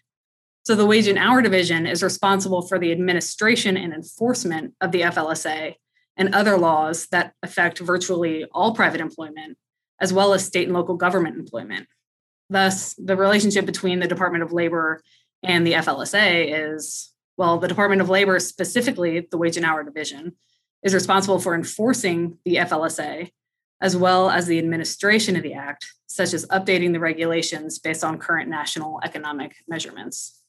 So 0.65 0.75
the 0.75 0.85
Wage 0.85 1.07
and 1.07 1.17
Hour 1.17 1.41
Division 1.41 1.85
is 1.87 2.03
responsible 2.03 2.61
for 2.61 2.79
the 2.79 2.91
administration 2.91 3.77
and 3.77 3.93
enforcement 3.93 4.73
of 4.81 4.91
the 4.91 5.01
FLSA 5.01 5.75
and 6.17 6.33
other 6.33 6.57
laws 6.57 7.07
that 7.07 7.33
affect 7.43 7.79
virtually 7.79 8.45
all 8.51 8.73
private 8.75 9.01
employment, 9.01 9.57
as 9.99 10.13
well 10.13 10.33
as 10.33 10.45
state 10.45 10.67
and 10.67 10.75
local 10.75 10.95
government 10.95 11.37
employment. 11.37 11.87
Thus, 12.49 12.93
the 12.95 13.17
relationship 13.17 13.65
between 13.65 13.99
the 13.99 14.07
Department 14.07 14.43
of 14.43 14.53
Labor 14.53 15.01
and 15.43 15.65
the 15.65 15.73
FLSA 15.73 16.73
is 16.75 17.11
well, 17.37 17.57
the 17.57 17.67
Department 17.67 18.01
of 18.01 18.09
Labor, 18.09 18.39
specifically 18.39 19.27
the 19.29 19.37
Wage 19.37 19.57
and 19.57 19.65
Hour 19.65 19.83
Division, 19.83 20.33
is 20.83 20.93
responsible 20.93 21.39
for 21.39 21.55
enforcing 21.55 22.37
the 22.45 22.55
FLSA 22.55 23.31
as 23.81 23.97
well 23.97 24.29
as 24.29 24.47
the 24.47 24.57
administration 24.57 25.35
of 25.35 25.43
the 25.43 25.53
Act, 25.53 25.85
such 26.07 26.33
as 26.33 26.45
updating 26.47 26.93
the 26.93 26.99
regulations 26.99 27.77
based 27.77 28.03
on 28.03 28.17
current 28.17 28.49
national 28.49 28.99
economic 29.03 29.55
measurements. 29.67 30.41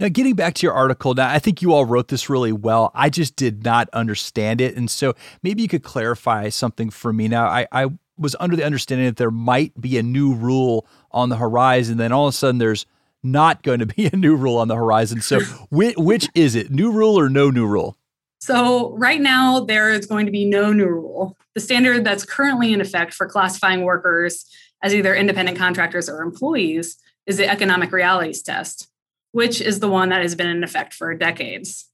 Now, 0.00 0.08
getting 0.08 0.34
back 0.34 0.54
to 0.54 0.66
your 0.66 0.74
article, 0.74 1.12
now 1.14 1.28
I 1.28 1.40
think 1.40 1.60
you 1.60 1.72
all 1.72 1.84
wrote 1.84 2.06
this 2.06 2.30
really 2.30 2.52
well. 2.52 2.92
I 2.94 3.10
just 3.10 3.34
did 3.34 3.64
not 3.64 3.88
understand 3.92 4.60
it. 4.60 4.76
And 4.76 4.88
so 4.88 5.14
maybe 5.42 5.62
you 5.62 5.68
could 5.68 5.82
clarify 5.82 6.50
something 6.50 6.90
for 6.90 7.12
me. 7.12 7.26
Now, 7.26 7.46
I, 7.46 7.66
I 7.72 7.86
was 8.16 8.36
under 8.38 8.54
the 8.54 8.64
understanding 8.64 9.06
that 9.06 9.16
there 9.16 9.32
might 9.32 9.78
be 9.80 9.98
a 9.98 10.02
new 10.02 10.34
rule 10.34 10.86
on 11.10 11.30
the 11.30 11.36
horizon. 11.36 11.96
Then 11.96 12.12
all 12.12 12.28
of 12.28 12.34
a 12.34 12.36
sudden, 12.36 12.58
there's 12.58 12.86
not 13.22 13.62
going 13.62 13.80
to 13.80 13.86
be 13.86 14.06
a 14.06 14.16
new 14.16 14.36
rule 14.36 14.58
on 14.58 14.68
the 14.68 14.76
horizon. 14.76 15.20
So, 15.20 15.40
which, 15.70 15.96
which 15.96 16.28
is 16.34 16.54
it, 16.54 16.70
new 16.70 16.90
rule 16.92 17.18
or 17.18 17.28
no 17.28 17.50
new 17.50 17.66
rule? 17.66 17.96
So, 18.40 18.96
right 18.96 19.20
now, 19.20 19.60
there 19.60 19.90
is 19.90 20.06
going 20.06 20.26
to 20.26 20.32
be 20.32 20.44
no 20.44 20.72
new 20.72 20.86
rule. 20.86 21.36
The 21.54 21.60
standard 21.60 22.04
that's 22.04 22.24
currently 22.24 22.72
in 22.72 22.80
effect 22.80 23.12
for 23.12 23.26
classifying 23.26 23.82
workers 23.82 24.44
as 24.82 24.94
either 24.94 25.14
independent 25.14 25.58
contractors 25.58 26.08
or 26.08 26.22
employees 26.22 26.96
is 27.26 27.36
the 27.36 27.48
economic 27.48 27.92
realities 27.92 28.42
test, 28.42 28.88
which 29.32 29.60
is 29.60 29.80
the 29.80 29.88
one 29.88 30.08
that 30.10 30.22
has 30.22 30.34
been 30.34 30.48
in 30.48 30.62
effect 30.62 30.94
for 30.94 31.12
decades. 31.14 31.86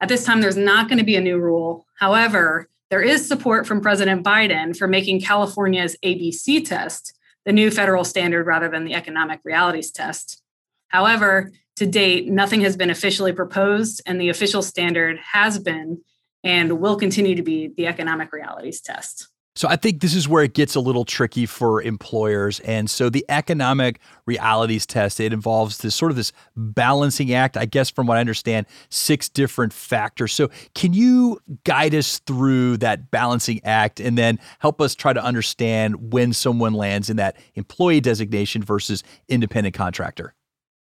At 0.00 0.08
this 0.08 0.24
time, 0.24 0.40
there's 0.40 0.56
not 0.56 0.88
going 0.88 0.98
to 0.98 1.04
be 1.04 1.16
a 1.16 1.20
new 1.20 1.38
rule. 1.38 1.86
However, 1.98 2.68
there 2.90 3.02
is 3.02 3.26
support 3.26 3.66
from 3.66 3.80
President 3.80 4.24
Biden 4.24 4.76
for 4.76 4.86
making 4.86 5.20
California's 5.20 5.96
ABC 6.04 6.64
test 6.64 7.18
the 7.44 7.52
new 7.52 7.70
federal 7.70 8.04
standard 8.04 8.46
rather 8.46 8.68
than 8.68 8.84
the 8.84 8.94
economic 8.94 9.40
realities 9.44 9.90
test. 9.90 10.42
However, 10.88 11.52
to 11.76 11.86
date, 11.86 12.28
nothing 12.28 12.60
has 12.62 12.76
been 12.76 12.90
officially 12.90 13.32
proposed, 13.32 14.02
and 14.04 14.20
the 14.20 14.30
official 14.30 14.62
standard 14.62 15.18
has 15.18 15.58
been 15.58 16.02
and 16.44 16.80
will 16.80 16.96
continue 16.96 17.34
to 17.34 17.42
be 17.42 17.68
the 17.76 17.86
economic 17.86 18.32
realities 18.32 18.80
test. 18.80 19.28
So 19.58 19.66
I 19.66 19.74
think 19.74 20.02
this 20.02 20.14
is 20.14 20.28
where 20.28 20.44
it 20.44 20.54
gets 20.54 20.76
a 20.76 20.80
little 20.80 21.04
tricky 21.04 21.44
for 21.44 21.82
employers. 21.82 22.60
And 22.60 22.88
so 22.88 23.10
the 23.10 23.24
economic 23.28 23.98
realities 24.24 24.86
test, 24.86 25.18
it 25.18 25.32
involves 25.32 25.78
this 25.78 25.96
sort 25.96 26.12
of 26.12 26.16
this 26.16 26.32
balancing 26.54 27.34
act, 27.34 27.56
I 27.56 27.64
guess 27.64 27.90
from 27.90 28.06
what 28.06 28.18
I 28.18 28.20
understand, 28.20 28.66
six 28.88 29.28
different 29.28 29.72
factors. 29.72 30.32
So 30.32 30.48
can 30.76 30.94
you 30.94 31.40
guide 31.64 31.92
us 31.92 32.20
through 32.20 32.76
that 32.76 33.10
balancing 33.10 33.60
act 33.64 33.98
and 33.98 34.16
then 34.16 34.38
help 34.60 34.80
us 34.80 34.94
try 34.94 35.12
to 35.12 35.22
understand 35.22 36.12
when 36.12 36.32
someone 36.32 36.74
lands 36.74 37.10
in 37.10 37.16
that 37.16 37.36
employee 37.56 38.00
designation 38.00 38.62
versus 38.62 39.02
independent 39.28 39.74
contractor? 39.74 40.36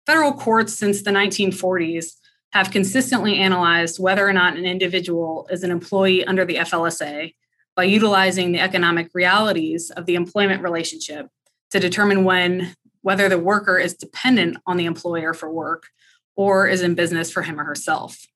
Federal 0.08 0.32
courts 0.32 0.72
since 0.72 1.02
the 1.02 1.10
1940s 1.10 2.14
have 2.54 2.70
consistently 2.70 3.36
analyzed 3.36 4.00
whether 4.00 4.26
or 4.26 4.32
not 4.32 4.56
an 4.56 4.64
individual 4.64 5.46
is 5.50 5.62
an 5.62 5.70
employee 5.70 6.24
under 6.24 6.46
the 6.46 6.54
FLSA 6.54 7.34
by 7.76 7.84
utilizing 7.84 8.52
the 8.52 8.58
economic 8.58 9.10
realities 9.12 9.90
of 9.90 10.06
the 10.06 10.14
employment 10.14 10.62
relationship 10.62 11.28
to 11.72 11.78
determine 11.78 12.24
when 12.24 12.74
whether 13.02 13.28
the 13.28 13.36
worker 13.36 13.76
is 13.76 13.92
dependent 13.92 14.56
on 14.66 14.78
the 14.78 14.86
employer 14.86 15.34
for 15.34 15.52
work 15.52 15.88
or 16.36 16.66
is 16.66 16.80
in 16.80 16.94
business 16.94 17.30
for 17.30 17.42
him 17.42 17.60
or 17.60 17.64
herself. 17.64 18.28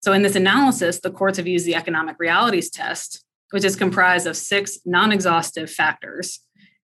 So 0.00 0.14
in 0.14 0.22
this 0.22 0.36
analysis, 0.36 1.00
the 1.00 1.10
courts 1.10 1.36
have 1.36 1.46
used 1.46 1.66
the 1.66 1.74
economic 1.74 2.16
realities 2.18 2.70
test, 2.70 3.22
which 3.50 3.66
is 3.66 3.76
comprised 3.76 4.26
of 4.26 4.38
six 4.38 4.78
non-exhaustive 4.86 5.70
factors. 5.70 6.40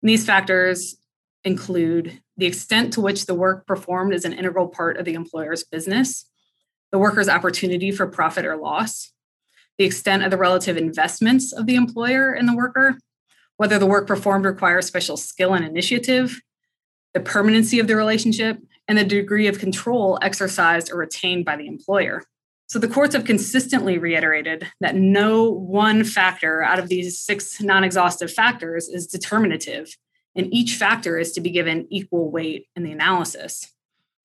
And 0.02 0.10
these 0.10 0.26
factors 0.26 0.99
include 1.44 2.20
the 2.36 2.46
extent 2.46 2.92
to 2.94 3.00
which 3.00 3.26
the 3.26 3.34
work 3.34 3.66
performed 3.66 4.14
is 4.14 4.24
an 4.24 4.32
integral 4.32 4.68
part 4.68 4.96
of 4.96 5.04
the 5.04 5.14
employer's 5.14 5.64
business, 5.64 6.26
the 6.92 6.98
worker's 6.98 7.28
opportunity 7.28 7.90
for 7.90 8.06
profit 8.06 8.44
or 8.44 8.56
loss, 8.56 9.12
the 9.78 9.84
extent 9.84 10.22
of 10.22 10.30
the 10.30 10.36
relative 10.36 10.76
investments 10.76 11.52
of 11.52 11.66
the 11.66 11.76
employer 11.76 12.34
in 12.34 12.46
the 12.46 12.54
worker, 12.54 12.98
whether 13.56 13.78
the 13.78 13.86
work 13.86 14.06
performed 14.06 14.44
requires 14.44 14.86
special 14.86 15.16
skill 15.16 15.54
and 15.54 15.64
initiative, 15.64 16.40
the 17.14 17.20
permanency 17.20 17.78
of 17.78 17.86
the 17.86 17.96
relationship, 17.96 18.58
and 18.86 18.98
the 18.98 19.04
degree 19.04 19.46
of 19.46 19.58
control 19.58 20.18
exercised 20.20 20.90
or 20.90 20.96
retained 20.96 21.44
by 21.44 21.56
the 21.56 21.66
employer. 21.66 22.24
So 22.66 22.78
the 22.78 22.88
courts 22.88 23.14
have 23.14 23.24
consistently 23.24 23.98
reiterated 23.98 24.68
that 24.80 24.94
no 24.94 25.50
one 25.50 26.04
factor 26.04 26.62
out 26.62 26.78
of 26.78 26.88
these 26.88 27.18
six 27.18 27.60
non 27.60 27.82
exhaustive 27.82 28.32
factors 28.32 28.88
is 28.88 29.06
determinative 29.06 29.96
and 30.34 30.52
each 30.52 30.74
factor 30.76 31.18
is 31.18 31.32
to 31.32 31.40
be 31.40 31.50
given 31.50 31.86
equal 31.90 32.30
weight 32.30 32.66
in 32.76 32.82
the 32.82 32.92
analysis. 32.92 33.72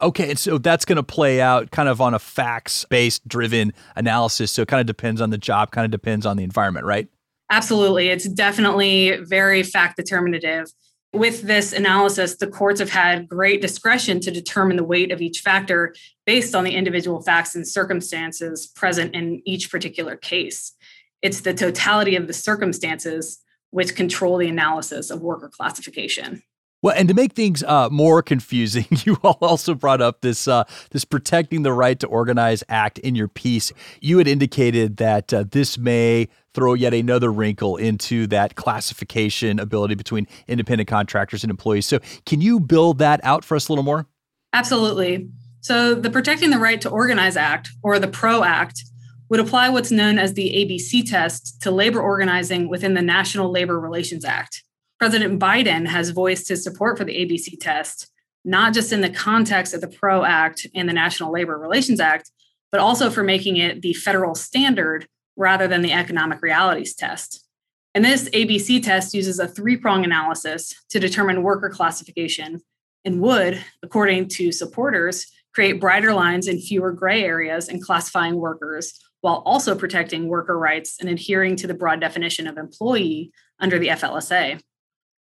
Okay, 0.01 0.29
and 0.29 0.39
so 0.39 0.57
that's 0.57 0.83
going 0.83 0.97
to 0.97 1.03
play 1.03 1.39
out 1.41 1.71
kind 1.71 1.87
of 1.87 2.01
on 2.01 2.13
a 2.13 2.19
facts 2.19 2.85
based 2.89 3.25
driven 3.27 3.73
analysis. 3.95 4.51
So 4.51 4.63
it 4.63 4.67
kind 4.67 4.81
of 4.81 4.87
depends 4.87 5.21
on 5.21 5.29
the 5.29 5.37
job, 5.37 5.71
kind 5.71 5.85
of 5.85 5.91
depends 5.91 6.25
on 6.25 6.37
the 6.37 6.43
environment, 6.43 6.85
right? 6.85 7.07
Absolutely. 7.49 8.09
It's 8.09 8.25
definitely 8.25 9.17
very 9.21 9.63
fact 9.63 9.97
determinative. 9.97 10.67
With 11.13 11.43
this 11.43 11.71
analysis, 11.71 12.35
the 12.35 12.47
courts 12.47 12.81
have 12.81 12.89
had 12.89 13.29
great 13.29 13.61
discretion 13.61 14.19
to 14.21 14.31
determine 14.31 14.75
the 14.75 14.83
weight 14.83 15.13
of 15.13 15.21
each 15.21 15.39
factor 15.39 15.95
based 16.25 16.53
on 16.53 16.65
the 16.65 16.75
individual 16.75 17.21
facts 17.21 17.55
and 17.55 17.65
circumstances 17.65 18.67
present 18.67 19.15
in 19.15 19.41
each 19.45 19.71
particular 19.71 20.17
case. 20.17 20.73
It's 21.21 21.41
the 21.41 21.53
totality 21.53 22.17
of 22.17 22.27
the 22.27 22.33
circumstances 22.33 23.39
which 23.75 23.93
control 23.93 24.37
the 24.37 24.47
analysis 24.47 25.09
of 25.09 25.21
worker 25.21 25.49
classification. 25.49 26.41
Well, 26.81 26.95
and 26.95 27.09
to 27.09 27.13
make 27.13 27.33
things 27.33 27.61
uh, 27.61 27.89
more 27.89 28.21
confusing, 28.21 28.85
you 29.03 29.17
all 29.21 29.37
also 29.41 29.73
brought 29.73 30.01
up 30.01 30.21
this 30.21 30.47
uh, 30.47 30.63
this 30.91 31.03
protecting 31.03 31.63
the 31.63 31.73
right 31.73 31.99
to 31.99 32.07
organize 32.07 32.63
act 32.69 32.99
in 32.99 33.15
your 33.15 33.27
piece. 33.27 33.73
You 33.99 34.17
had 34.17 34.29
indicated 34.29 34.95
that 34.97 35.33
uh, 35.33 35.43
this 35.51 35.77
may 35.77 36.29
throw 36.53 36.73
yet 36.73 36.93
another 36.93 37.29
wrinkle 37.33 37.75
into 37.75 38.27
that 38.27 38.55
classification 38.55 39.59
ability 39.59 39.95
between 39.95 40.25
independent 40.47 40.87
contractors 40.87 41.43
and 41.43 41.51
employees. 41.51 41.85
So, 41.85 41.99
can 42.25 42.39
you 42.39 42.61
build 42.61 42.99
that 42.99 43.19
out 43.25 43.43
for 43.43 43.57
us 43.57 43.67
a 43.67 43.73
little 43.73 43.83
more? 43.83 44.07
Absolutely. 44.53 45.27
So, 45.59 45.95
the 45.95 46.09
Protecting 46.09 46.49
the 46.49 46.59
Right 46.59 46.79
to 46.79 46.89
Organize 46.89 47.35
Act, 47.35 47.71
or 47.83 47.99
the 47.99 48.07
PRO 48.07 48.41
Act, 48.41 48.81
would 49.29 49.39
apply 49.39 49.69
what's 49.69 49.91
known 49.91 50.19
as 50.19 50.33
the 50.33 50.49
ABC 50.49 51.09
test 51.09 51.61
to 51.61 51.71
labor 51.71 52.01
organizing 52.01 52.69
within 52.69 52.93
the 52.93 53.01
National 53.01 53.51
Labor 53.51 53.79
Relations 53.79 54.23
Act. 54.23 54.63
President 54.99 55.39
Biden 55.39 55.87
has 55.87 56.11
voiced 56.11 56.47
his 56.47 56.63
support 56.63 56.97
for 56.97 57.03
the 57.03 57.15
ABC 57.15 57.59
test, 57.59 58.11
not 58.43 58.73
just 58.73 58.93
in 58.93 59.01
the 59.01 59.09
context 59.09 59.73
of 59.73 59.81
the 59.81 59.87
PRO 59.87 60.23
Act 60.23 60.67
and 60.75 60.87
the 60.87 60.93
National 60.93 61.31
Labor 61.31 61.57
Relations 61.57 61.99
Act, 61.99 62.31
but 62.71 62.79
also 62.79 63.09
for 63.09 63.23
making 63.23 63.57
it 63.57 63.81
the 63.81 63.93
federal 63.93 64.35
standard 64.35 65.07
rather 65.35 65.67
than 65.67 65.81
the 65.81 65.91
economic 65.91 66.41
realities 66.41 66.95
test. 66.95 67.45
And 67.93 68.03
this 68.03 68.29
ABC 68.29 68.83
test 68.83 69.13
uses 69.13 69.39
a 69.39 69.47
three 69.47 69.77
prong 69.77 70.03
analysis 70.03 70.75
to 70.89 70.99
determine 70.99 71.43
worker 71.43 71.69
classification 71.69 72.61
and 73.05 73.21
would, 73.21 73.63
according 73.81 74.27
to 74.29 74.51
supporters, 74.51 75.27
create 75.53 75.79
brighter 75.79 76.13
lines 76.13 76.47
and 76.47 76.61
fewer 76.61 76.91
gray 76.91 77.23
areas 77.23 77.69
in 77.69 77.81
classifying 77.81 78.35
workers 78.35 78.99
while 79.21 79.41
also 79.45 79.75
protecting 79.75 80.27
worker 80.27 80.57
rights 80.57 80.97
and 80.99 81.09
adhering 81.09 81.55
to 81.57 81.67
the 81.67 81.73
broad 81.73 81.99
definition 81.99 82.47
of 82.47 82.57
employee 82.57 83.31
under 83.59 83.79
the 83.79 83.87
FLSA. 83.87 84.61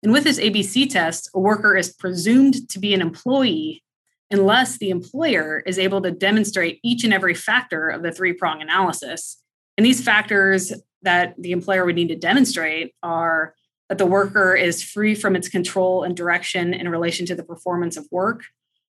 And 0.01 0.13
with 0.13 0.23
this 0.23 0.39
ABC 0.39 0.89
test, 0.89 1.29
a 1.33 1.39
worker 1.39 1.75
is 1.75 1.93
presumed 1.93 2.69
to 2.69 2.79
be 2.79 2.93
an 2.93 3.01
employee 3.01 3.83
unless 4.31 4.77
the 4.77 4.89
employer 4.89 5.63
is 5.65 5.79
able 5.79 6.01
to 6.01 6.11
demonstrate 6.11 6.79
each 6.83 7.03
and 7.03 7.13
every 7.13 7.33
factor 7.33 7.89
of 7.89 8.03
the 8.03 8.11
three 8.11 8.33
prong 8.33 8.61
analysis. 8.61 9.37
And 9.77 9.85
these 9.85 10.03
factors 10.03 10.71
that 11.01 11.33
the 11.37 11.51
employer 11.51 11.85
would 11.85 11.95
need 11.95 12.09
to 12.09 12.15
demonstrate 12.15 12.93
are 13.01 13.55
that 13.87 13.97
the 13.97 14.05
worker 14.05 14.55
is 14.55 14.83
free 14.83 15.15
from 15.15 15.35
its 15.35 15.49
control 15.49 16.03
and 16.03 16.15
direction 16.15 16.73
in 16.73 16.89
relation 16.89 17.25
to 17.25 17.35
the 17.35 17.43
performance 17.43 17.97
of 17.97 18.07
work, 18.11 18.43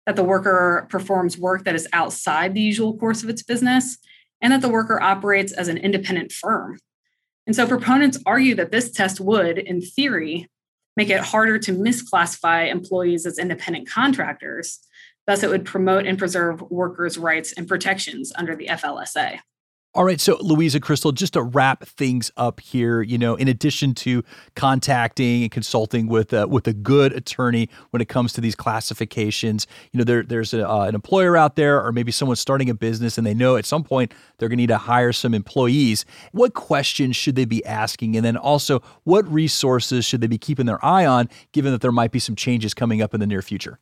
that 0.06 0.16
the 0.16 0.24
worker 0.24 0.88
performs 0.90 1.38
work 1.38 1.66
that 1.66 1.76
is 1.76 1.88
outside 1.92 2.54
the 2.54 2.62
usual 2.62 2.98
course 2.98 3.24
of 3.24 3.30
its 3.30 3.44
business, 3.44 3.98
and 4.46 4.52
that 4.52 4.62
the 4.62 4.70
worker 4.70 5.02
operates 5.02 5.52
as 5.52 5.70
an 5.70 5.78
independent 5.78 6.32
firm. 6.32 6.78
And 7.48 7.56
so 7.56 7.66
proponents 7.66 8.20
argue 8.28 8.54
that 8.54 8.72
this 8.72 8.92
test 8.92 9.20
would, 9.20 9.58
in 9.58 9.82
theory, 9.82 10.48
make 10.96 11.10
it 11.10 11.20
harder 11.20 11.58
to 11.58 11.74
misclassify 11.74 12.70
employees 12.70 13.26
as 13.26 13.40
independent 13.40 13.90
contractors. 13.90 14.82
Thus, 15.26 15.42
it 15.42 15.50
would 15.50 15.66
promote 15.66 16.06
and 16.06 16.20
preserve 16.20 16.62
workers' 16.70 17.18
rights 17.18 17.54
and 17.54 17.68
protections 17.68 18.32
under 18.36 18.56
the 18.56 18.68
FLSA. 18.68 19.40
All 19.96 20.04
right, 20.04 20.20
so 20.20 20.38
Louisa 20.42 20.82
Crystal, 20.82 21.14
just 21.14 21.34
to 21.34 21.42
wrap 21.42 21.86
things 21.86 22.30
up 22.36 22.60
here, 22.60 23.02
you 23.02 23.18
know, 23.18 23.36
in 23.36 23.48
addition 23.48 23.94
to 23.94 24.26
contacting 24.54 25.44
and 25.44 25.50
consulting 25.50 26.08
with 26.08 26.34
a, 26.34 26.46
with 26.50 26.68
a 26.68 26.74
good 26.74 27.14
attorney 27.14 27.70
when 27.92 28.02
it 28.02 28.10
comes 28.10 28.34
to 28.34 28.42
these 28.42 28.56
classifications, 28.56 29.68
you 29.94 29.98
know, 29.98 30.04
there, 30.04 30.22
there's 30.22 30.54
a, 30.54 30.70
uh, 30.70 30.84
an 30.84 30.96
employer 30.96 31.38
out 31.38 31.56
there, 31.56 31.82
or 31.82 31.94
maybe 31.94 32.12
someone 32.12 32.36
starting 32.36 32.70
a 32.70 32.74
business, 32.74 33.18
and 33.18 33.26
they 33.26 33.34
know 33.34 33.56
at 33.56 33.66
some 33.66 33.86
point 33.86 34.14
they're 34.38 34.50
going 34.50 34.58
to 34.58 34.64
need 34.64 34.68
to 34.68 34.78
hire 34.78 35.14
some 35.14 35.34
employees. 35.34 36.04
What 36.34 36.54
questions 36.54 37.16
should 37.16 37.38
they 37.38 37.46
be 37.46 37.66
asking, 37.66 38.18
and 38.18 38.26
then 38.26 38.36
also 38.36 38.82
what 39.06 39.26
resources 39.32 40.04
should 40.04 40.20
they 40.20 40.28
be 40.28 40.38
keeping 40.38 40.66
their 40.66 40.84
eye 40.84 41.06
on, 41.06 41.30
given 41.54 41.72
that 41.72 41.80
there 41.80 41.94
might 41.94 42.12
be 42.12 42.20
some 42.20 42.36
changes 42.36 42.74
coming 42.74 43.02
up 43.02 43.14
in 43.14 43.22
the 43.22 43.28
near 43.28 43.42
future? 43.42 43.80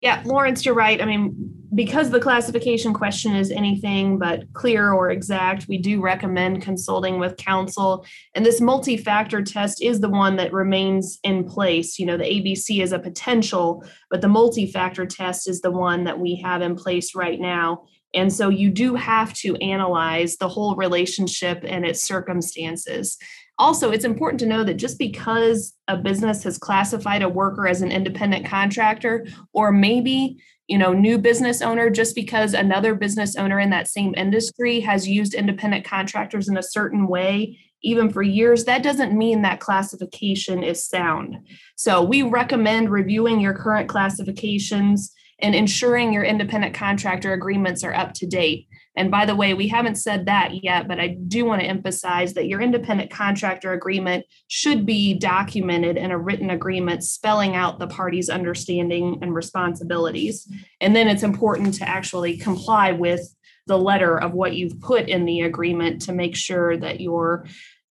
Yeah, 0.00 0.22
Laurence, 0.24 0.64
you're 0.64 0.74
right. 0.74 1.00
I 1.00 1.04
mean, 1.04 1.54
because 1.74 2.08
the 2.08 2.20
classification 2.20 2.94
question 2.94 3.36
is 3.36 3.50
anything 3.50 4.18
but 4.18 4.50
clear 4.54 4.92
or 4.92 5.10
exact, 5.10 5.68
we 5.68 5.76
do 5.76 6.00
recommend 6.00 6.62
consulting 6.62 7.18
with 7.18 7.36
counsel. 7.36 8.06
And 8.34 8.44
this 8.44 8.62
multi 8.62 8.96
factor 8.96 9.42
test 9.42 9.82
is 9.82 10.00
the 10.00 10.08
one 10.08 10.36
that 10.36 10.54
remains 10.54 11.18
in 11.22 11.44
place. 11.44 11.98
You 11.98 12.06
know, 12.06 12.16
the 12.16 12.24
ABC 12.24 12.82
is 12.82 12.92
a 12.92 12.98
potential, 12.98 13.84
but 14.10 14.22
the 14.22 14.28
multi 14.28 14.66
factor 14.66 15.04
test 15.04 15.46
is 15.46 15.60
the 15.60 15.70
one 15.70 16.04
that 16.04 16.18
we 16.18 16.36
have 16.36 16.62
in 16.62 16.76
place 16.76 17.14
right 17.14 17.38
now. 17.38 17.84
And 18.14 18.32
so 18.32 18.48
you 18.48 18.70
do 18.70 18.94
have 18.94 19.34
to 19.34 19.54
analyze 19.56 20.36
the 20.36 20.48
whole 20.48 20.74
relationship 20.76 21.62
and 21.64 21.84
its 21.84 22.02
circumstances 22.02 23.18
also 23.60 23.90
it's 23.90 24.06
important 24.06 24.40
to 24.40 24.46
know 24.46 24.64
that 24.64 24.74
just 24.74 24.98
because 24.98 25.74
a 25.86 25.96
business 25.96 26.42
has 26.42 26.56
classified 26.56 27.22
a 27.22 27.28
worker 27.28 27.68
as 27.68 27.82
an 27.82 27.92
independent 27.92 28.46
contractor 28.46 29.26
or 29.52 29.70
maybe 29.70 30.42
you 30.66 30.78
know 30.78 30.92
new 30.92 31.18
business 31.18 31.60
owner 31.60 31.90
just 31.90 32.14
because 32.14 32.54
another 32.54 32.94
business 32.94 33.36
owner 33.36 33.60
in 33.60 33.70
that 33.70 33.86
same 33.86 34.14
industry 34.16 34.80
has 34.80 35.06
used 35.06 35.34
independent 35.34 35.84
contractors 35.84 36.48
in 36.48 36.56
a 36.56 36.62
certain 36.62 37.06
way 37.06 37.58
even 37.82 38.10
for 38.10 38.22
years 38.22 38.64
that 38.64 38.82
doesn't 38.82 39.16
mean 39.16 39.42
that 39.42 39.60
classification 39.60 40.62
is 40.62 40.86
sound. 40.86 41.36
So 41.76 42.02
we 42.02 42.22
recommend 42.22 42.90
reviewing 42.90 43.40
your 43.40 43.54
current 43.54 43.88
classifications 43.88 45.12
and 45.40 45.54
ensuring 45.54 46.12
your 46.12 46.24
independent 46.24 46.74
contractor 46.74 47.32
agreements 47.32 47.82
are 47.82 47.94
up 47.94 48.12
to 48.14 48.26
date 48.26 48.68
and 48.96 49.10
by 49.10 49.24
the 49.24 49.36
way, 49.36 49.54
we 49.54 49.68
haven't 49.68 49.96
said 49.96 50.26
that 50.26 50.64
yet, 50.64 50.88
but 50.88 50.98
I 50.98 51.08
do 51.08 51.44
want 51.44 51.60
to 51.60 51.66
emphasize 51.66 52.34
that 52.34 52.48
your 52.48 52.60
independent 52.60 53.10
contractor 53.10 53.72
agreement 53.72 54.26
should 54.48 54.84
be 54.84 55.14
documented 55.14 55.96
in 55.96 56.10
a 56.10 56.18
written 56.18 56.50
agreement 56.50 57.04
spelling 57.04 57.54
out 57.54 57.78
the 57.78 57.86
parties' 57.86 58.28
understanding 58.28 59.18
and 59.22 59.34
responsibilities. 59.34 60.50
And 60.80 60.94
then 60.94 61.06
it's 61.06 61.22
important 61.22 61.74
to 61.74 61.88
actually 61.88 62.36
comply 62.36 62.90
with 62.92 63.22
the 63.66 63.78
letter 63.78 64.18
of 64.18 64.32
what 64.32 64.56
you've 64.56 64.80
put 64.80 65.08
in 65.08 65.24
the 65.24 65.42
agreement 65.42 66.02
to 66.02 66.12
make 66.12 66.34
sure 66.34 66.76
that 66.76 67.00
you're 67.00 67.46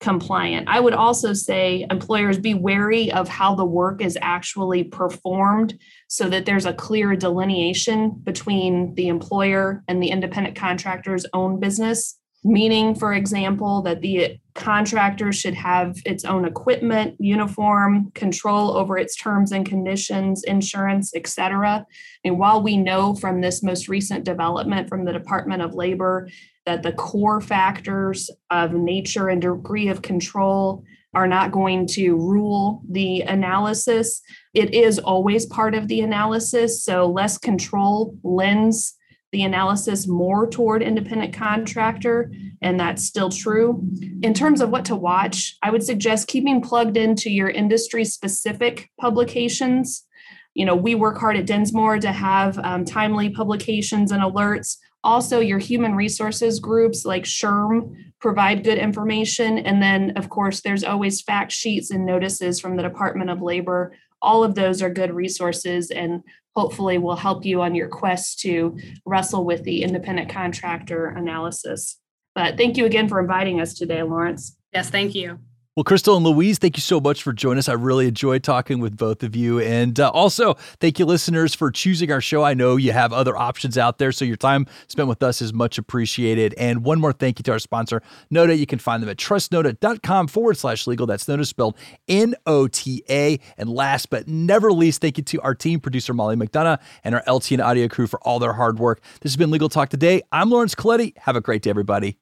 compliant. 0.03 0.67
I 0.67 0.81
would 0.81 0.93
also 0.93 1.31
say 1.31 1.87
employers 1.89 2.37
be 2.37 2.53
wary 2.53 3.09
of 3.13 3.29
how 3.29 3.55
the 3.55 3.63
work 3.63 4.01
is 4.01 4.17
actually 4.21 4.83
performed 4.83 5.79
so 6.09 6.27
that 6.27 6.45
there's 6.45 6.65
a 6.65 6.73
clear 6.73 7.15
delineation 7.15 8.11
between 8.21 8.93
the 8.95 9.07
employer 9.07 9.81
and 9.87 10.03
the 10.03 10.09
independent 10.09 10.57
contractor's 10.57 11.25
own 11.33 11.57
business. 11.57 12.19
Meaning, 12.43 12.95
for 12.95 13.13
example, 13.13 13.81
that 13.83 14.01
the 14.01 14.37
contractor 14.53 15.31
should 15.31 15.53
have 15.53 15.95
its 16.05 16.25
own 16.25 16.43
equipment, 16.43 17.15
uniform, 17.17 18.11
control 18.13 18.75
over 18.75 18.97
its 18.97 19.15
terms 19.15 19.53
and 19.53 19.65
conditions, 19.65 20.43
insurance, 20.43 21.15
etc. 21.15 21.85
And 22.25 22.37
while 22.37 22.61
we 22.61 22.75
know 22.75 23.15
from 23.15 23.39
this 23.39 23.63
most 23.63 23.87
recent 23.87 24.25
development 24.25 24.89
from 24.89 25.05
the 25.05 25.13
Department 25.13 25.61
of 25.61 25.73
Labor 25.73 26.27
that 26.65 26.83
the 26.83 26.93
core 26.93 27.41
factors 27.41 28.29
of 28.49 28.73
nature 28.73 29.29
and 29.29 29.41
degree 29.41 29.89
of 29.89 30.01
control 30.01 30.83
are 31.13 31.27
not 31.27 31.51
going 31.51 31.85
to 31.85 32.15
rule 32.15 32.81
the 32.89 33.21
analysis. 33.21 34.21
It 34.53 34.73
is 34.73 34.97
always 34.97 35.45
part 35.45 35.75
of 35.75 35.87
the 35.87 36.01
analysis. 36.01 36.83
So, 36.83 37.05
less 37.05 37.37
control 37.37 38.17
lends 38.23 38.95
the 39.31 39.43
analysis 39.43 40.07
more 40.07 40.47
toward 40.47 40.83
independent 40.83 41.33
contractor, 41.33 42.31
and 42.61 42.79
that's 42.79 43.03
still 43.03 43.29
true. 43.29 43.83
In 44.21 44.33
terms 44.33 44.61
of 44.61 44.69
what 44.69 44.85
to 44.85 44.95
watch, 44.95 45.57
I 45.63 45.71
would 45.71 45.83
suggest 45.83 46.27
keeping 46.27 46.61
plugged 46.61 46.97
into 46.97 47.31
your 47.31 47.49
industry 47.49 48.05
specific 48.05 48.91
publications. 49.01 50.05
You 50.53 50.67
know, 50.67 50.75
we 50.75 50.93
work 50.93 51.17
hard 51.17 51.35
at 51.35 51.47
Dinsmore 51.47 51.97
to 51.99 52.11
have 52.11 52.59
um, 52.59 52.85
timely 52.85 53.31
publications 53.31 54.11
and 54.11 54.21
alerts 54.21 54.77
also, 55.03 55.39
your 55.39 55.59
human 55.59 55.95
resources 55.95 56.59
groups 56.59 57.05
like 57.05 57.23
SHRM 57.23 57.95
provide 58.21 58.63
good 58.63 58.77
information. 58.77 59.57
And 59.57 59.81
then, 59.81 60.13
of 60.15 60.29
course, 60.29 60.61
there's 60.61 60.83
always 60.83 61.21
fact 61.21 61.51
sheets 61.51 61.91
and 61.91 62.05
notices 62.05 62.59
from 62.59 62.77
the 62.77 62.83
Department 62.83 63.29
of 63.29 63.41
Labor. 63.41 63.93
All 64.21 64.43
of 64.43 64.55
those 64.55 64.81
are 64.81 64.89
good 64.89 65.11
resources 65.11 65.91
and 65.91 66.23
hopefully 66.55 66.97
will 66.97 67.17
help 67.17 67.45
you 67.45 67.61
on 67.61 67.75
your 67.75 67.89
quest 67.89 68.39
to 68.41 68.77
wrestle 69.05 69.43
with 69.43 69.63
the 69.63 69.83
independent 69.83 70.29
contractor 70.29 71.07
analysis. 71.07 71.99
But 72.33 72.55
thank 72.57 72.77
you 72.77 72.85
again 72.85 73.09
for 73.09 73.19
inviting 73.19 73.59
us 73.59 73.73
today, 73.73 74.03
Laurence. 74.03 74.57
Yes, 74.71 74.89
thank 74.89 75.13
you. 75.15 75.39
Well, 75.75 75.83
Crystal 75.83 76.15
and 76.15 76.23
Louise, 76.23 76.59
thank 76.59 76.77
you 76.77 76.81
so 76.81 77.01
much 77.01 77.23
for 77.23 77.33
joining 77.33 77.57
us. 77.57 77.67
I 77.67 77.73
really 77.73 78.07
enjoyed 78.07 78.43
talking 78.43 78.77
with 78.77 78.95
both 78.95 79.23
of 79.23 79.35
you. 79.35 79.59
And 79.59 79.99
uh, 79.99 80.11
also, 80.11 80.53
thank 80.79 80.99
you, 80.99 81.05
listeners, 81.05 81.55
for 81.55 81.71
choosing 81.71 82.11
our 82.11 82.21
show. 82.21 82.43
I 82.43 82.53
know 82.53 82.75
you 82.75 82.91
have 82.91 83.11
other 83.11 83.35
options 83.35 83.75
out 83.75 83.97
there, 83.97 84.11
so 84.11 84.23
your 84.23 84.35
time 84.35 84.67
spent 84.87 85.07
with 85.07 85.23
us 85.23 85.41
is 85.41 85.51
much 85.51 85.79
appreciated. 85.79 86.53
And 86.59 86.83
one 86.83 86.99
more 86.99 87.11
thank 87.11 87.39
you 87.39 87.43
to 87.43 87.53
our 87.53 87.59
sponsor, 87.59 88.03
Nota. 88.29 88.55
You 88.55 88.67
can 88.67 88.77
find 88.77 89.01
them 89.01 89.09
at 89.09 89.17
trustnota.com 89.17 90.27
forward 90.27 90.57
slash 90.57 90.85
legal. 90.85 91.07
That's 91.07 91.27
Nota 91.27 91.43
spelled 91.43 91.75
N 92.07 92.35
O 92.45 92.67
T 92.67 93.03
A. 93.09 93.39
And 93.57 93.67
last 93.67 94.11
but 94.11 94.27
never 94.27 94.71
least, 94.71 95.01
thank 95.01 95.17
you 95.17 95.23
to 95.23 95.41
our 95.41 95.55
team, 95.55 95.79
producer 95.79 96.13
Molly 96.13 96.35
McDonough, 96.35 96.79
and 97.03 97.15
our 97.15 97.23
LT 97.27 97.53
and 97.53 97.61
audio 97.61 97.87
crew 97.87 98.05
for 98.05 98.19
all 98.21 98.37
their 98.37 98.53
hard 98.53 98.77
work. 98.77 99.01
This 99.21 99.31
has 99.31 99.37
been 99.37 99.49
Legal 99.49 99.69
Talk 99.69 99.89
Today. 99.89 100.21
I'm 100.31 100.51
Laurence 100.51 100.75
Colletti. 100.75 101.17
Have 101.17 101.35
a 101.35 101.41
great 101.41 101.63
day, 101.63 101.71
everybody. 101.71 102.19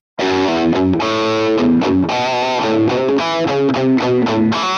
Thank 3.21 4.55
you. 4.55 4.70